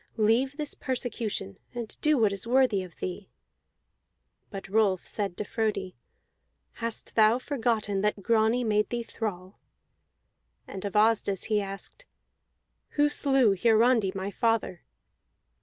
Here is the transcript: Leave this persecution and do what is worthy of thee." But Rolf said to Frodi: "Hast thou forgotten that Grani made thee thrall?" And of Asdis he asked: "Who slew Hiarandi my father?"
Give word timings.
Leave 0.17 0.57
this 0.57 0.73
persecution 0.73 1.59
and 1.75 1.95
do 2.01 2.17
what 2.17 2.33
is 2.33 2.47
worthy 2.47 2.81
of 2.81 2.95
thee." 2.95 3.29
But 4.49 4.67
Rolf 4.67 5.05
said 5.05 5.37
to 5.37 5.43
Frodi: 5.43 5.95
"Hast 6.81 7.13
thou 7.13 7.37
forgotten 7.37 8.01
that 8.01 8.23
Grani 8.23 8.63
made 8.63 8.89
thee 8.89 9.03
thrall?" 9.03 9.59
And 10.67 10.83
of 10.85 10.95
Asdis 10.95 11.49
he 11.53 11.61
asked: 11.61 12.07
"Who 12.97 13.09
slew 13.09 13.55
Hiarandi 13.55 14.13
my 14.15 14.31
father?" 14.31 14.81